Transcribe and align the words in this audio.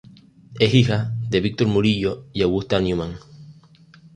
Es 0.59 0.73
hija 0.73 1.13
de 1.29 1.41
Víctor 1.41 1.67
Murillo 1.67 2.25
y 2.33 2.41
Augusta 2.41 2.79
Neumann. 2.81 3.17